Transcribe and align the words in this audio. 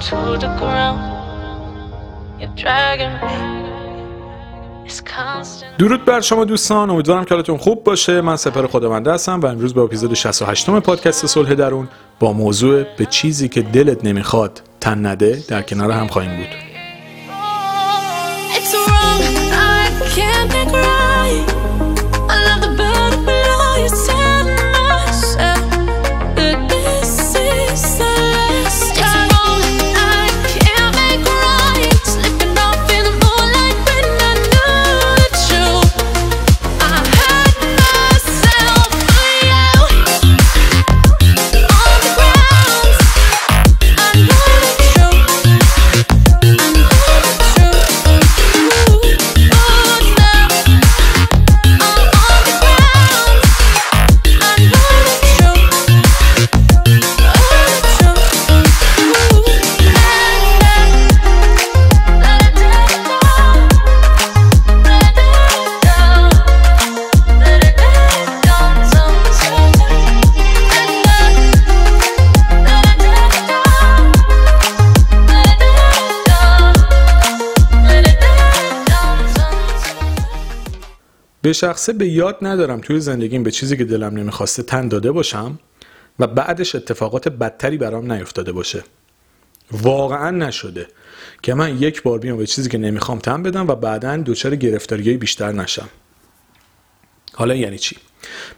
to 0.00 0.38
the 0.38 0.50
ground. 0.60 1.00
You're 2.40 2.54
dragging 2.56 3.14
me. 3.22 3.58
It's 4.86 5.00
constant. 5.00 5.78
درود 5.78 6.04
بر 6.04 6.20
شما 6.20 6.44
دوستان 6.44 6.90
امیدوارم 6.90 7.24
که 7.24 7.34
حالتون 7.34 7.56
خوب 7.56 7.84
باشه 7.84 8.20
من 8.20 8.36
سپر 8.36 8.66
خداونده 8.66 9.12
هستم 9.12 9.40
و 9.40 9.46
امروز 9.46 9.74
با 9.74 9.82
اپیزود 9.82 10.14
68 10.14 10.68
م 10.68 10.80
پادکست 10.80 11.26
صلح 11.26 11.54
درون 11.54 11.88
با 12.20 12.32
موضوع 12.32 12.82
به 12.82 13.06
چیزی 13.06 13.48
که 13.48 13.62
دلت 13.62 14.04
نمی‌خواد 14.04 14.62
تن 14.80 15.06
نده 15.06 15.42
در 15.48 15.62
کنار 15.62 15.90
هم 15.90 16.06
خواهیم 16.06 16.36
بود 16.36 16.68
به 81.48 81.52
شخصه 81.52 81.92
به 81.92 82.08
یاد 82.08 82.38
ندارم 82.42 82.80
توی 82.80 83.00
زندگیم 83.00 83.42
به 83.42 83.50
چیزی 83.50 83.76
که 83.76 83.84
دلم 83.84 84.16
نمی‌خواسته 84.16 84.62
تن 84.62 84.88
داده 84.88 85.12
باشم 85.12 85.58
و 86.18 86.26
بعدش 86.26 86.74
اتفاقات 86.74 87.28
بدتری 87.28 87.76
برام 87.76 88.12
نیفتاده 88.12 88.52
باشه. 88.52 88.84
واقعا 89.72 90.30
نشده 90.30 90.86
که 91.42 91.54
من 91.54 91.82
یک 91.82 92.02
بار 92.02 92.18
بیام 92.18 92.38
به 92.38 92.46
چیزی 92.46 92.68
که 92.68 92.78
نمی‌خوام 92.78 93.18
تن 93.18 93.42
بدم 93.42 93.66
و 93.68 93.74
بعدا 93.74 94.16
دچار 94.16 94.56
گرفتاری 94.56 95.16
بیشتر 95.16 95.52
نشم. 95.52 95.88
حالا 97.34 97.54
یعنی 97.54 97.78
چی؟ 97.78 97.96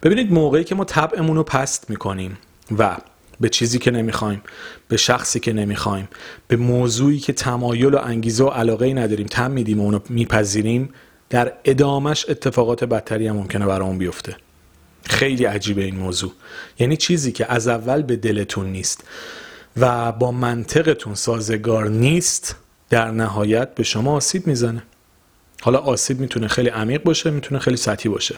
ببینید 0.03 0.33
موقعی 0.33 0.65
که 0.65 0.75
ما 0.75 0.85
طبعمون 0.85 1.37
رو 1.37 1.43
پست 1.43 1.91
می‌کنیم 1.91 2.39
و 2.79 2.97
به 3.41 3.49
چیزی 3.49 3.79
که 3.79 3.91
نمی‌خوایم 3.91 4.43
به 4.89 4.97
شخصی 4.97 5.41
که 5.41 5.53
نمی‌خوایم 5.53 6.09
به 6.49 6.57
موضوعی 6.57 7.19
که 7.19 7.33
تمایل 7.33 7.95
و 7.95 7.99
انگیزه 7.99 8.45
و 8.45 8.49
علاقه 8.49 8.95
نداریم 8.95 9.27
تم 9.27 9.51
میدیم 9.51 9.81
و 9.81 9.85
اونو 9.85 10.01
میپذیریم 10.09 10.91
در 11.31 11.53
ادامش 11.65 12.27
اتفاقات 12.29 12.85
بدتری 12.85 13.27
هم 13.27 13.37
ممکنه 13.37 13.67
برامون 13.67 13.99
بیفته. 13.99 14.37
خیلی 15.05 15.45
عجیبه 15.45 15.85
این 15.85 15.97
موضوع. 15.97 16.33
یعنی 16.79 16.97
چیزی 16.97 17.33
که 17.33 17.53
از 17.53 17.69
اول 17.69 18.03
به 18.03 18.17
دلتون 18.17 18.67
نیست 18.67 19.05
و 19.77 20.13
با 20.13 20.33
منطقتون 20.33 21.15
سازگار 21.15 21.89
نیست 21.89 22.57
در 22.91 23.11
نهایت 23.11 23.75
به 23.75 23.83
شما 23.83 24.13
آسیب 24.13 24.47
می‌زنه. 24.47 24.83
حالا 25.61 25.79
آسیب 25.79 26.21
می‌تونه 26.21 26.49
خیلی 26.49 26.69
عمیق 26.69 27.03
باشه 27.03 27.31
می‌تونه 27.31 27.61
خیلی 27.61 27.77
سطحی 27.77 28.11
باشه. 28.11 28.35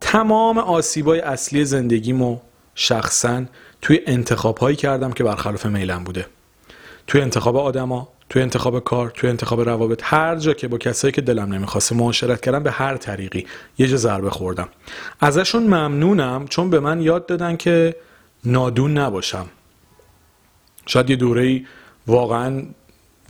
تمام 0.00 0.58
آسیبای 0.58 1.20
اصلی 1.20 1.64
زندگیمو 1.64 2.38
شخصا 2.74 3.44
توی 3.82 4.00
انتخاب 4.06 4.58
هایی 4.58 4.76
کردم 4.76 5.12
که 5.12 5.24
برخلاف 5.24 5.66
میلم 5.66 6.04
بوده. 6.04 6.26
توی 7.06 7.20
انتخاب 7.20 7.56
آدما 7.56 8.08
توی 8.28 8.42
انتخاب 8.42 8.84
کار 8.84 9.10
توی 9.10 9.30
انتخاب 9.30 9.60
روابط 9.60 10.00
هر 10.04 10.36
جا 10.36 10.54
که 10.54 10.68
با 10.68 10.78
کسایی 10.78 11.12
که 11.12 11.20
دلم 11.20 11.52
نمی‌خواسته 11.52 11.94
معاشرت 11.94 12.40
کردم 12.40 12.62
به 12.62 12.70
هر 12.70 12.96
طریقی 12.96 13.46
یه 13.78 13.86
جا 13.86 13.96
ضربه 13.96 14.30
خوردم. 14.30 14.68
ازشون 15.20 15.62
ممنونم 15.62 16.46
چون 16.48 16.70
به 16.70 16.80
من 16.80 17.00
یاد 17.00 17.26
دادن 17.26 17.56
که 17.56 17.96
نادون 18.44 18.98
نباشم. 18.98 19.46
شاید 20.86 21.10
یه 21.10 21.16
دوره 21.16 21.62
واقعا 22.06 22.62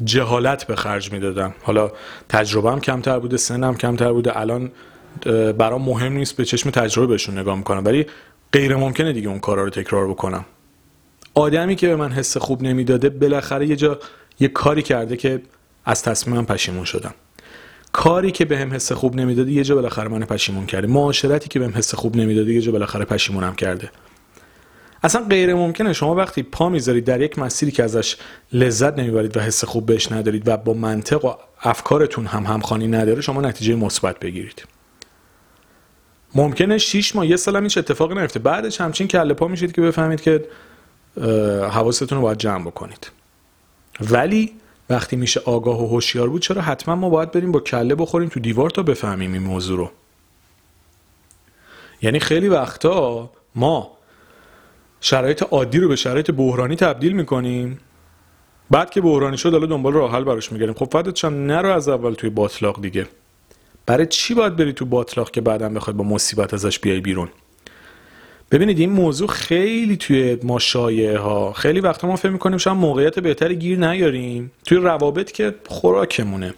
جهالت 0.04 0.66
به 0.66 0.76
خرج 0.76 1.12
می‌دادم. 1.12 1.54
حالا 1.62 1.92
تجربهم 2.28 2.80
کمتر 2.80 3.18
بوده 3.18 3.36
سنم 3.36 3.76
کمتر 3.76 4.12
بوده 4.12 4.40
الان 4.40 4.72
برام 5.58 5.82
مهم 5.82 6.12
نیست 6.12 6.36
به 6.36 6.44
چشم 6.44 6.70
تجربه 6.70 7.06
بهشون 7.06 7.38
نگاه 7.38 7.56
می‌کنم 7.56 7.84
ولی 7.84 8.06
غیر 8.52 8.76
ممکنه 8.76 9.12
دیگه 9.12 9.28
اون 9.28 9.38
کارا 9.38 9.64
رو 9.64 9.70
تکرار 9.70 10.08
بکنم. 10.08 10.44
آدمی 11.34 11.76
که 11.76 11.88
به 11.88 11.96
من 11.96 12.12
حس 12.12 12.36
خوب 12.36 12.62
نمی‌داده 12.62 13.08
بالاخره 13.08 13.66
یه 13.66 13.76
جا 13.76 13.98
یه 14.40 14.48
کاری 14.48 14.82
کرده 14.82 15.16
که 15.16 15.42
از 15.84 16.02
تصمیمم 16.02 16.46
پشیمون 16.46 16.84
شدم. 16.84 17.14
کاری 17.92 18.30
که 18.30 18.44
بهم 18.44 18.72
حس 18.72 18.92
خوب 18.92 19.16
نمی‌داده 19.16 19.52
یه 19.52 19.64
جا 19.64 19.74
بالاخره 19.74 20.08
من 20.08 20.20
پشیمون 20.20 20.66
کرده. 20.66 20.86
معاشرتی 20.86 21.48
که 21.48 21.58
بهم 21.58 21.72
حس 21.74 21.94
خوب 21.94 22.16
نمی‌داده 22.16 22.52
یه 22.52 22.60
جا 22.60 22.72
بالاخره 22.72 23.04
پشیمونم 23.04 23.54
کرده. 23.54 23.90
اصلا 25.02 25.24
غیر 25.24 25.54
ممکنه. 25.54 25.92
شما 25.92 26.14
وقتی 26.14 26.42
پا 26.42 26.68
می‌ذارید 26.68 27.04
در 27.04 27.20
یک 27.20 27.38
مسیری 27.38 27.72
که 27.72 27.82
ازش 27.82 28.16
لذت 28.52 28.98
نمی‌برید 28.98 29.36
و 29.36 29.40
حس 29.40 29.64
خوب 29.64 29.86
بهش 29.86 30.12
ندارید 30.12 30.48
و 30.48 30.56
با 30.56 30.74
منطق 30.74 31.24
و 31.24 31.34
افکارتون 31.62 32.26
هم 32.26 32.46
همخوانی 32.46 32.86
نداره 32.86 33.20
شما 33.20 33.40
نتیجه 33.40 33.74
مثبت 33.74 34.18
بگیرید. 34.18 34.64
ممکنه 36.34 36.78
6 36.78 37.16
ماه 37.16 37.26
یه 37.26 37.36
سال 37.36 37.62
هیچ 37.62 37.78
اتفاقی 37.78 38.14
نیفته. 38.14 38.38
بعدش 38.38 38.80
همچین 38.80 39.08
کله 39.08 39.34
پا 39.34 39.48
میشید 39.48 39.72
که 39.72 39.80
بفهمید 39.80 40.20
که 40.20 40.44
حواستون 41.70 42.18
رو 42.18 42.20
باید 42.20 42.38
جمع 42.38 42.64
بکنید. 42.64 43.10
ولی 44.00 44.52
وقتی 44.90 45.16
میشه 45.16 45.40
آگاه 45.44 45.82
و 45.82 45.86
هوشیار 45.86 46.28
بود 46.28 46.42
چرا 46.42 46.62
حتما 46.62 46.94
ما 46.96 47.08
باید 47.08 47.30
بریم 47.30 47.52
با 47.52 47.60
کله 47.60 47.94
بخوریم 47.94 48.28
تو 48.28 48.40
دیوار 48.40 48.70
تا 48.70 48.82
بفهمیم 48.82 49.32
این 49.32 49.42
موضوع 49.42 49.78
رو؟ 49.78 49.90
یعنی 52.02 52.20
خیلی 52.20 52.48
وقتا 52.48 53.30
ما 53.54 53.90
شرایط 55.00 55.42
عادی 55.42 55.78
رو 55.78 55.88
به 55.88 55.96
شرایط 55.96 56.30
بحرانی 56.30 56.76
تبدیل 56.76 57.12
می‌کنیم. 57.12 57.78
بعد 58.70 58.90
که 58.90 59.00
بحرانی 59.00 59.36
شد 59.36 59.52
حالا 59.52 59.66
دنبال 59.66 59.92
راه 59.92 60.12
حل 60.12 60.24
براش 60.24 60.52
میگردیم. 60.52 60.74
خب 60.74 60.88
فدات 60.92 61.16
شم 61.16 61.34
نرو 61.34 61.72
از 61.72 61.88
اول 61.88 62.14
توی 62.14 62.30
باطلاق 62.30 62.80
دیگه. 62.80 63.06
برای 63.86 64.06
چی 64.06 64.34
باید 64.34 64.56
بری 64.56 64.72
تو 64.72 64.84
باطلاق 64.84 65.30
که 65.30 65.40
بعدا 65.40 65.68
بخوای 65.68 65.96
با 65.96 66.04
مصیبت 66.04 66.54
ازش 66.54 66.78
بیای 66.78 67.00
بیرون؟ 67.00 67.28
ببینید 68.50 68.78
این 68.78 68.90
موضوع 68.90 69.28
خیلی 69.28 69.96
توی 69.96 70.38
ما 70.42 70.58
شایعه 70.58 71.18
ها 71.18 71.52
خیلی 71.52 71.80
وقتا 71.80 72.08
ما 72.08 72.16
فکر 72.16 72.28
می‌کنیم 72.28 72.58
شاید 72.58 72.76
موقعیت 72.76 73.18
بهتری 73.18 73.56
گیر 73.56 73.78
نیاریم. 73.78 74.52
توی 74.64 74.78
روابط 74.78 75.32
که 75.32 75.54
خوراکمونه. 75.66 76.54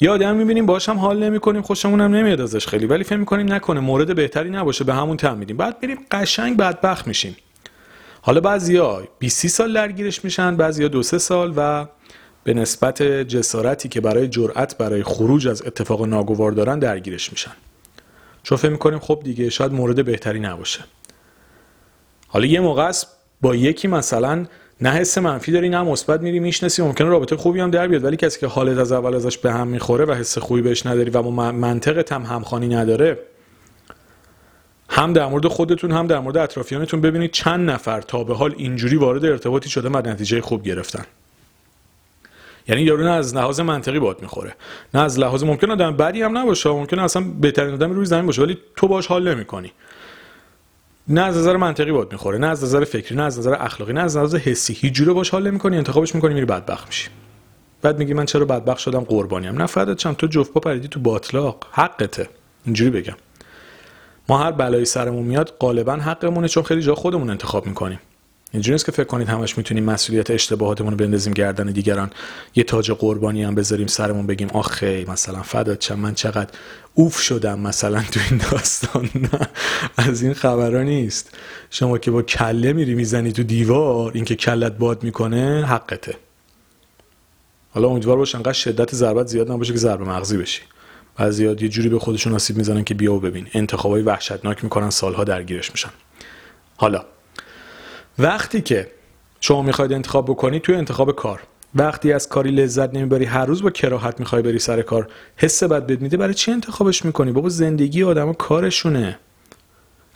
یه 0.00 0.10
آدم 0.10 0.36
می‌بینیم 0.36 0.66
باهاش 0.66 0.88
هم 0.88 0.98
حال 0.98 1.22
نمی‌کنیم 1.22 1.62
خوشمون 1.62 2.00
هم 2.00 2.14
نمیاد 2.14 2.40
ازش 2.40 2.66
خیلی 2.66 2.86
ولی 2.86 3.04
فکر 3.04 3.16
می‌کنیم 3.16 3.52
نکنه 3.52 3.80
مورد 3.80 4.16
بهتری 4.16 4.50
نباشه 4.50 4.84
به 4.84 4.94
همون 4.94 5.16
تم 5.16 5.36
میدیم 5.36 5.56
بعد 5.56 5.76
میریم 5.82 5.98
قشنگ 6.10 6.56
بدبخت 6.56 7.06
میشیم. 7.06 7.36
حالا 8.22 8.40
بعضیا 8.40 9.08
20 9.18 9.46
سال 9.46 9.72
درگیرش 9.72 10.24
میشن 10.24 10.56
بعضیا 10.56 10.88
دو 10.88 11.02
سه 11.02 11.18
سال 11.18 11.52
و 11.56 11.86
به 12.44 12.54
نسبت 12.54 13.02
جسارتی 13.02 13.88
که 13.88 14.00
برای 14.00 14.28
جرأت 14.28 14.78
برای 14.78 15.02
خروج 15.02 15.48
از 15.48 15.62
اتفاق 15.62 16.06
ناگوار 16.06 16.52
دارن 16.52 16.78
درگیرش 16.78 17.32
میشن. 17.32 17.52
چون 18.42 18.58
فکر 18.58 18.70
می‌کنیم 18.70 18.98
خب 18.98 19.20
دیگه 19.24 19.50
شاید 19.50 19.72
مورد 19.72 20.04
بهتری 20.04 20.40
نباشه. 20.40 20.80
حالا 22.32 22.46
یه 22.46 22.60
موقع 22.60 22.82
است 22.82 23.06
با 23.40 23.54
یکی 23.54 23.88
مثلا 23.88 24.46
نه 24.80 24.90
حس 24.90 25.18
منفی 25.18 25.52
داری 25.52 25.68
نه 25.68 25.82
مثبت 25.82 26.20
میری 26.20 26.40
می‌شناسی. 26.40 26.82
ممکنه 26.82 27.08
رابطه 27.08 27.36
خوبی 27.36 27.60
هم 27.60 27.70
در 27.70 27.88
بیاد. 27.88 28.04
ولی 28.04 28.16
کسی 28.16 28.40
که 28.40 28.46
حالت 28.46 28.78
از 28.78 28.92
اول 28.92 29.14
ازش 29.14 29.38
به 29.38 29.52
هم 29.52 29.68
می‌خوره 29.68 30.04
و 30.04 30.12
حس 30.12 30.38
خوبی 30.38 30.62
بهش 30.62 30.86
نداری 30.86 31.10
و 31.10 31.22
با 31.22 31.30
من- 31.30 31.54
منطقت 31.54 32.12
هم 32.12 32.22
همخوانی 32.22 32.68
نداره 32.68 33.18
هم 34.88 35.12
در 35.12 35.26
مورد 35.26 35.46
خودتون 35.46 35.92
هم 35.92 36.06
در 36.06 36.18
مورد 36.18 36.36
اطرافیانتون 36.36 37.00
ببینید 37.00 37.30
چند 37.30 37.70
نفر 37.70 38.00
تا 38.00 38.24
به 38.24 38.34
حال 38.34 38.54
اینجوری 38.56 38.96
وارد 38.96 39.24
ارتباطی 39.24 39.68
شده 39.68 39.88
و 39.88 39.96
نتیجه 39.96 40.40
خوب 40.40 40.62
گرفتن. 40.62 41.04
یعنی 42.68 42.82
یارو 42.82 43.04
نه 43.04 43.10
از 43.10 43.34
لحاظ 43.36 43.60
منطقی 43.60 43.98
باد 43.98 44.22
می‌خوره 44.22 44.54
نه 44.94 45.00
از 45.00 45.18
لحاظ 45.18 45.44
ممکن 45.44 45.70
آدم 45.70 45.96
بدی 45.96 46.22
هم 46.22 46.38
نباشه 46.38 46.70
ممکن 46.70 46.98
اصلا 46.98 47.24
بهترین 47.40 47.74
آدم 47.74 47.92
روی 47.92 48.04
زمین 48.04 48.26
باشه 48.26 48.42
ولی 48.42 48.58
تو 48.76 48.88
باش 48.88 49.06
حال 49.06 49.34
نمی‌کنی. 49.34 49.72
نه 51.08 51.20
از 51.20 51.36
نظر 51.36 51.56
منطقی 51.56 51.92
باد 51.92 52.12
می‌خوره 52.12 52.38
نه 52.38 52.46
از 52.46 52.64
نظر 52.64 52.84
فکری 52.84 53.16
نه 53.16 53.22
از 53.22 53.38
نظر 53.38 53.54
اخلاقی 53.54 53.92
نه 53.92 54.00
از 54.00 54.16
نظر 54.16 54.38
حسی. 54.38 54.72
هیچ 54.80 54.92
جوره 54.92 55.12
باش 55.12 55.30
حال 55.30 55.50
نمی‌کنی 55.50 55.76
انتخابش 55.76 56.14
می‌کنی 56.14 56.34
میری 56.34 56.46
بدبخت 56.46 56.86
میشی. 56.86 57.08
بعد 57.82 57.98
میگی 57.98 58.14
من 58.14 58.24
چرا 58.24 58.44
بدبخت 58.44 58.78
شدم؟ 58.78 59.00
قربانیم 59.00 59.62
نه 59.62 59.96
شم 59.96 60.12
تو 60.12 60.26
جفت 60.26 60.52
پا 60.52 60.60
پریدی 60.60 60.88
تو 60.88 61.00
باطلاق؟ 61.00 61.66
حقته. 61.72 62.28
اینجوری 62.64 62.90
بگم. 62.90 63.16
ما 64.28 64.38
هر 64.38 64.52
بلایی 64.52 64.84
سرمون 64.84 65.22
میاد 65.22 65.56
غالبا 65.60 65.92
حقمونه 65.92 66.48
چون 66.48 66.62
خیلی 66.62 66.82
جا 66.82 66.94
خودمون 66.94 67.30
انتخاب 67.30 67.66
می‌کنیم. 67.66 68.00
اینجوری 68.52 68.74
نیست 68.74 68.86
که 68.86 68.92
فکر 68.92 69.04
کنید 69.04 69.28
همش 69.28 69.58
می‌تونیم 69.58 69.84
مسئولیت 69.84 70.30
اشتباهاتمون 70.30 70.90
رو 70.90 70.96
بندازیم 70.96 71.32
گردن 71.32 71.66
دیگران. 71.66 72.10
یه 72.54 72.64
تاج 72.64 72.90
قربانی 72.90 73.42
هم 73.42 73.54
بذاریم 73.54 73.86
سرمون 73.86 74.26
بگیم 74.26 74.48
آخه 74.48 75.04
مثلا 75.08 75.42
فدات 75.42 75.78
چم 75.78 75.98
من 75.98 76.14
چقدر 76.14 76.50
اوف 76.94 77.20
شدم 77.20 77.60
مثلا 77.60 78.02
تو 78.12 78.20
این 78.30 78.40
داستان. 78.50 79.10
نه 79.32 79.48
از 79.96 80.22
این 80.22 80.34
خبرها 80.34 80.82
نیست. 80.82 81.30
شما 81.70 81.98
که 81.98 82.10
با 82.10 82.22
کله 82.22 82.72
میری 82.72 82.94
می‌زنی 82.94 83.32
تو 83.32 83.42
دیوار 83.42 84.12
اینکه 84.14 84.34
کلت 84.34 84.78
باد 84.78 85.02
می‌کنه 85.02 85.66
حقته. 85.66 86.16
حالا 87.70 87.88
امیدوار 87.88 88.16
باش 88.16 88.34
انقدر 88.34 88.52
شدت 88.52 88.94
ضربت 88.94 89.26
زیاد 89.26 89.52
نباشه 89.52 89.72
که 89.72 89.78
ضربه 89.78 90.04
مغزی 90.04 90.36
بشی. 90.36 90.62
بعضیا 91.16 91.50
یه 91.50 91.68
جوری 91.68 91.88
به 91.88 91.98
خودشون 91.98 92.32
آسیب 92.32 92.56
می‌زنن 92.56 92.84
که 92.84 92.94
بیا 92.94 93.14
و 93.14 93.20
ببین. 93.20 93.46
انتخابای 93.54 94.02
وحشتناک 94.02 94.64
می‌کنن 94.64 94.90
سالها 94.90 95.24
درگیرش 95.24 95.70
میشن. 95.70 95.90
حالا 96.76 97.04
وقتی 98.18 98.60
که 98.60 98.90
شما 99.40 99.62
می‌خواید 99.62 99.92
انتخاب 99.92 100.24
بکنی 100.24 100.60
توی 100.60 100.74
انتخاب 100.74 101.16
کار. 101.16 101.40
وقتی 101.74 102.12
از 102.12 102.28
کاری 102.28 102.50
لذت 102.50 102.94
نمی‌بری 102.94 103.24
هر 103.24 103.46
روز 103.46 103.62
با 103.62 103.70
کراهت 103.70 104.20
می‌خوای 104.20 104.42
بری 104.42 104.58
سر 104.58 104.82
کار. 104.82 105.08
حس 105.36 105.62
بد 105.62 105.86
بد 105.86 106.00
میده 106.00 106.16
برای 106.16 106.34
چی 106.34 106.52
انتخابش 106.52 107.04
می‌کنی؟ 107.04 107.32
بابا 107.32 107.48
زندگی 107.48 108.02
آدم 108.02 108.32
کارشونه. 108.32 109.18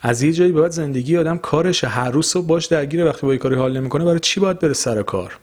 از 0.00 0.23
یه 0.23 0.32
جایی 0.32 0.52
بعد 0.52 0.70
زندگی 0.70 1.17
آدم 1.17 1.38
کارشه. 1.38 1.87
هر 1.87 2.11
روز 2.11 2.26
صبح 2.26 2.46
باش 2.46 2.67
درگیره. 2.67 3.05
وقتی 3.05 3.26
با 3.26 3.32
یه 3.32 3.38
کاری 3.38 3.55
حال 3.55 3.76
نمی‌کنه 3.76 4.05
برای 4.05 4.19
چی 4.19 4.40
باید 4.40 4.58
بره 4.58 4.73
سر 4.73 5.02
کار؟ 5.02 5.38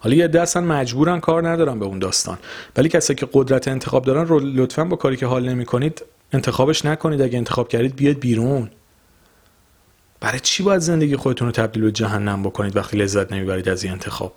حالا 0.00 0.16
یه 0.16 0.40
اصلا 0.40 0.62
مجبورن 0.62 1.20
کار 1.20 1.48
ندارن 1.48 1.78
به 1.78 1.84
اون 1.84 1.98
داستان. 1.98 2.38
ولی 2.76 2.88
کسایی 2.88 3.16
که 3.16 3.28
قدرت 3.32 3.68
انتخاب 3.68 4.04
دارن 4.04 4.26
رو 4.26 4.40
لطفا 4.40 4.84
با 4.84 4.96
کاری 4.96 5.16
که 5.16 5.26
حال 5.26 5.48
نمی‌کنید 5.48 6.04
انتخابش 6.32 6.84
نکنید. 6.84 7.22
اگه 7.22 7.38
انتخاب 7.38 7.68
کردید 7.68 7.96
بیاد 7.96 8.18
بیرون. 8.18 8.70
برای 10.24 10.40
چی 10.40 10.62
باید 10.62 10.80
زندگی 10.80 11.16
خودتون 11.16 11.48
رو 11.48 11.52
تبدیل 11.52 11.82
به 11.82 11.92
جهنم 11.92 12.42
بکنید 12.42 12.76
وقتی 12.76 12.96
لذت 12.96 13.32
نمی‌برید 13.32 13.68
از 13.68 13.84
این 13.84 13.92
انتخاب؟ 13.92 14.34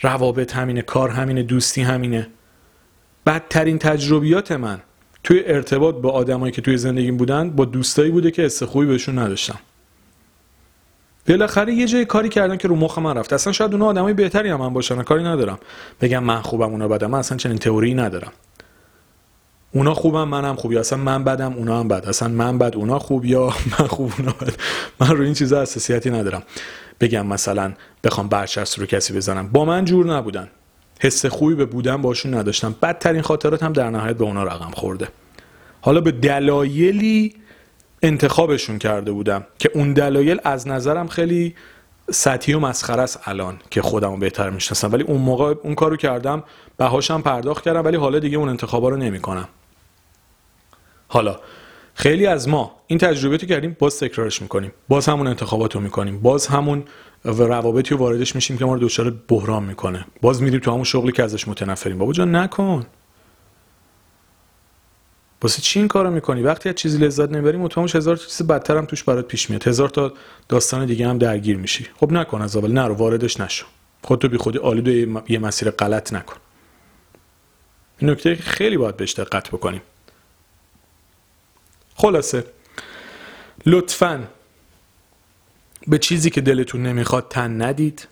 روابط 0.00 0.56
همینه 0.56 0.82
کار 0.82 1.10
همینه 1.10 1.42
دوستی 1.42 1.82
همینه. 1.82 2.26
بدترین 3.26 3.78
تجربیات 3.78 4.52
من 4.52 4.80
توی 5.24 5.42
ارتباط 5.46 5.94
با 5.94 6.10
آدمایی 6.10 6.52
که 6.52 6.62
توی 6.62 6.76
زندگیم 6.76 7.16
بودن 7.16 7.50
با 7.50 7.64
دوستایی 7.64 8.10
بوده 8.10 8.30
که 8.30 8.42
حس 8.42 8.62
خوبی 8.62 8.86
بهشون 8.86 9.18
نداشتم. 9.18 9.58
بالاخره 11.28 11.74
یه 11.74 11.86
جای 11.86 12.04
کاری 12.04 12.28
کردن 12.28 12.56
که 12.56 12.68
رو 12.68 12.76
مخ 12.76 12.98
من 12.98 13.16
رفت. 13.16 13.32
اصلا 13.32 13.52
شاید 13.52 13.72
اونها 13.72 13.88
آدمای 13.88 14.14
بهتری 14.14 14.48
هم 14.48 14.60
من 14.60 14.72
باشن 14.72 15.02
کاری 15.02 15.24
ندارم. 15.24 15.58
بگم 16.00 16.24
من 16.24 16.40
خوبم 16.40 16.70
اونا 16.70 16.88
بدم. 16.88 17.10
من 17.10 17.18
اصلا 17.18 17.38
چنین 17.38 17.58
تئوری 17.58 17.94
ندارم. 17.94 18.32
اونا 19.74 19.94
خوبم 19.94 20.28
منم 20.28 20.56
خوب 20.56 20.72
یا 20.72 20.80
اصلا 20.80 20.98
من 20.98 21.24
بدم 21.24 21.52
اونا 21.52 21.80
هم 21.80 21.88
بد. 21.88 22.06
اصلا 22.06 22.28
من 22.28 22.58
بد 22.58 22.76
اونا 22.76 22.98
خوب 22.98 23.24
یا 23.24 23.46
من 23.78 23.86
خوب 23.86 24.12
اونا 24.18 24.32
بد. 24.32 24.54
من 25.00 25.08
رو 25.10 25.24
این 25.24 25.34
چیزا 25.34 25.62
حساسیتی 25.62 26.10
ندارم. 26.10 26.42
بگم 27.00 27.26
مثلا 27.26 27.72
بخوام 28.04 28.28
برچسب 28.28 28.80
رو 28.80 28.86
کسی 28.86 29.12
بزنم. 29.12 29.48
با 29.48 29.64
من 29.64 29.84
جور 29.84 30.06
نبودن. 30.06 30.48
حس 31.00 31.26
خوبی 31.26 31.54
به 31.54 31.64
بودن 31.64 32.02
باشون 32.02 32.34
نداشتم. 32.34 32.74
بدترین 32.82 33.22
خاطرات 33.22 33.62
هم 33.62 33.72
در 33.72 33.90
نهایت 33.90 34.16
به 34.16 34.24
اونا 34.24 34.44
رقم 34.44 34.70
خورده. 34.70 35.08
حالا 35.80 36.00
به 36.00 36.12
دلایلی 36.12 37.34
انتخابشون 38.02 38.78
کرده 38.78 39.12
بودم 39.12 39.46
که 39.58 39.70
اون 39.74 39.92
دلایل 39.92 40.40
از 40.44 40.68
نظرم 40.68 41.08
خیلی 41.08 41.54
سطحی 42.10 42.54
و 42.54 42.58
مسخره 42.58 43.02
است 43.02 43.20
الان 43.24 43.58
که 43.70 43.82
خودم 43.82 44.10
رو 44.10 44.16
بهتر 44.16 44.50
می‌شناسم. 44.50 44.92
ولی 44.92 45.02
اون 45.02 45.20
موقع 45.20 45.54
اون 45.62 45.74
کارو 45.74 45.96
کردم. 45.96 46.42
بهاشم 46.76 47.22
پرداخت 47.22 47.64
کردم. 47.64 47.84
ولی 47.84 47.96
حالا 47.96 48.18
دیگه 48.18 48.38
اون 48.38 48.48
انتخابا 48.48 48.88
رو 48.88 48.96
نمی‌کنم. 48.96 49.48
حالا 51.14 51.40
خیلی 51.94 52.26
از 52.26 52.48
ما 52.48 52.72
این 52.86 52.98
تجربیاتی 52.98 53.46
کردیم 53.46 53.76
باز 53.78 53.98
تکرارش 53.98 54.42
می‌کنیم. 54.42 54.72
باز 54.88 55.08
همون 55.08 55.26
انتخابات 55.26 55.74
رو 55.74 55.80
می‌کنیم. 55.80 56.20
باز 56.20 56.46
همون 56.46 56.84
روابطی 57.24 57.90
رو 57.90 58.00
واردش 58.00 58.34
میشیم 58.34 58.58
که 58.58 58.64
ما 58.64 58.74
رو 58.74 58.80
دچار 58.80 59.10
بحران 59.28 59.62
می‌کنه. 59.64 60.06
باز 60.20 60.42
میریم 60.42 60.60
تو 60.60 60.70
همون 60.70 60.84
شغلی 60.84 61.12
که 61.12 61.22
ازش 61.22 61.48
متنفریم. 61.48 61.98
بابا 61.98 62.12
جان 62.12 62.36
نکن. 62.36 62.86
واسه 65.42 65.62
چی 65.62 65.78
این 65.78 65.88
کارو 65.88 66.10
می‌کنی؟ 66.10 66.42
وقتی 66.42 66.68
از 66.68 66.74
چیزی 66.74 66.98
لذت 66.98 67.30
نمی‌بری 67.30 67.56
مطمئن 67.56 67.88
هزار 67.94 68.16
چیز 68.16 68.42
بدتر 68.46 68.76
هم 68.76 68.86
توش 68.86 69.04
برات 69.04 69.28
پیش 69.28 69.50
میاد. 69.50 69.68
هزار 69.68 69.88
تا 69.88 70.12
داستان 70.48 70.86
دیگه 70.86 71.08
هم 71.08 71.18
درگیر 71.18 71.56
میشی. 71.56 71.86
خب 72.00 72.12
نکن 72.12 72.42
از 72.42 72.56
اول. 72.56 72.72
نرو 72.72 72.94
واردش 72.94 73.40
نشو. 73.40 73.66
خودتو 74.02 74.28
بی 74.28 74.36
خودی 74.36 74.58
آلود 74.58 74.88
یه 75.30 75.38
مسیر 75.38 75.70
غلط 75.70 76.12
نکن. 76.12 76.36
این 77.98 78.10
نکته 78.10 78.34
خیلی 78.34 78.76
باید 78.76 78.96
بهش 78.96 79.12
دقت 79.12 79.48
بکنیم. 79.48 79.80
خلاصه. 82.04 82.44
لطفا. 83.66 84.28
به 85.86 85.98
چیزی 85.98 86.30
که 86.30 86.40
دلتون 86.40 86.82
نمی‌خواد 86.82 87.28
تن 87.28 87.62
ندید. 87.62 88.08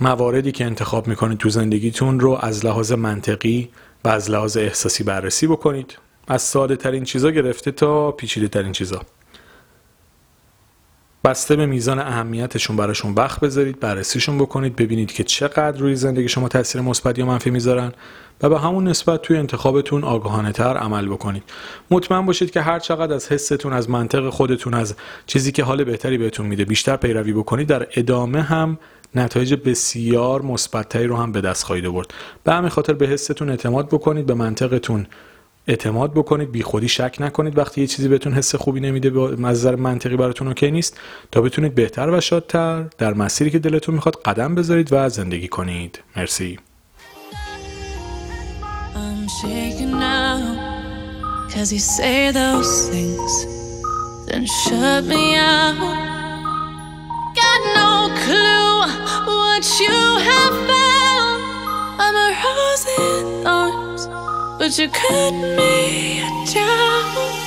مواردی 0.00 0.52
که 0.52 0.64
انتخاب 0.64 1.08
می‌کنید 1.08 1.38
تو 1.38 1.48
زندگیتون 1.48 2.20
رو 2.20 2.38
از 2.40 2.64
لحاظ 2.64 2.92
منطقی 2.92 3.68
و 4.04 4.08
از 4.08 4.30
لحاظ 4.30 4.56
احساسی 4.56 5.04
بررسی 5.04 5.46
بکنید. 5.46 5.98
از 6.28 6.42
ساده 6.42 6.76
ترین 6.76 7.04
چیزا 7.04 7.30
گرفته 7.30 7.70
تا 7.70 8.12
پیچیده 8.12 8.48
ترین 8.48 8.72
چیزا. 8.72 9.02
بسته 11.24 11.56
به 11.56 11.66
میزان 11.66 11.98
اهمیتشون 11.98 12.76
براشون 12.76 13.14
وقت 13.14 13.40
بذارید 13.40 13.80
بررسیشون 13.80 14.38
بکنید 14.38 14.76
ببینید 14.76 15.12
که 15.12 15.24
چقدر 15.24 15.78
روی 15.78 15.96
زندگی 15.96 16.28
شما 16.28 16.48
تاثیر 16.48 16.80
مثبت 16.80 17.18
یا 17.18 17.26
منفی 17.26 17.50
می‌ذارن 17.50 17.92
و 18.42 18.48
به 18.48 18.60
همون 18.60 18.88
نسبت 18.88 19.22
توی 19.22 19.36
انتخابتون 19.36 20.04
آگاهانه 20.04 20.52
تر 20.52 20.76
عمل 20.76 21.08
بکنید. 21.08 21.42
مطمئن 21.90 22.26
باشید 22.26 22.50
که 22.50 22.60
هر 22.60 22.78
چقدر 22.78 23.14
از 23.14 23.32
حستون 23.32 23.72
از 23.72 23.90
منطق 23.90 24.28
خودتون 24.28 24.74
از 24.74 24.94
چیزی 25.26 25.52
که 25.52 25.64
حال 25.64 25.84
بهتری 25.84 26.18
بهتون 26.18 26.46
میده 26.46 26.64
بیشتر 26.64 26.96
پیروی 26.96 27.32
بکنید 27.32 27.68
در 27.68 27.86
ادامه 27.96 28.42
هم 28.42 28.78
نتایج 29.14 29.54
بسیار 29.54 30.42
مثبتتری 30.42 31.06
رو 31.06 31.16
هم 31.16 31.32
به 31.32 31.40
دست 31.40 31.64
خواهید 31.64 31.86
آورد. 31.86 32.14
به 32.44 32.52
همین 32.52 32.70
خاطر 32.70 32.92
به 32.92 33.06
حستون 33.06 33.50
اعتماد 33.50 33.88
بکنید 33.88 34.26
به 34.26 34.34
منطقتون 34.34 35.06
اعتماد 35.66 36.14
بکنید 36.14 36.52
بی 36.52 36.62
خودی 36.62 36.88
شک 36.88 37.16
نکنید 37.20 37.58
وقتی 37.58 37.80
یه 37.80 37.86
چیزی 37.86 38.08
بهتون 38.08 38.32
حس 38.32 38.54
خوبی 38.54 38.80
نمیده 38.80 39.10
به 39.10 39.36
نظر 39.36 39.76
منطقی 39.76 40.16
براتون 40.16 40.48
اوکی 40.48 40.70
نیست 40.70 41.00
تا 41.32 41.40
بتونید 41.40 41.74
بهتر 41.74 42.10
و 42.10 42.20
شادتر 42.20 42.84
در 42.98 43.14
مسیری 43.14 43.50
که 43.50 43.58
دلتون 43.58 43.94
می‌خواد 43.94 44.22
قدم 44.22 44.54
بذارید 44.54 44.88
و 44.92 45.08
زندگی 45.08 45.48
کنید. 45.48 46.00
مرسی. 46.16 46.58
But 64.62 64.78
you 64.78 64.88
cut 64.88 65.34
me 65.34 66.20
down. 66.54 67.41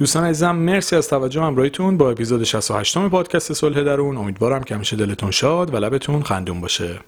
دوستان 0.00 0.24
عزیزم 0.24 0.56
مرسی 0.56 0.96
از 0.96 1.08
توجه 1.08 1.42
همراهیتون 1.42 1.96
با 1.96 2.10
اپیزود 2.10 2.44
68 2.44 2.98
پادکست 2.98 3.52
صلح 3.52 3.82
درون. 3.82 4.16
امیدوارم 4.16 4.62
که 4.62 4.74
همیشه 4.74 4.96
دلتون 4.96 5.30
شاد 5.30 5.74
و 5.74 5.76
لبتون 5.76 6.22
خندون 6.22 6.60
باشه. 6.60 7.00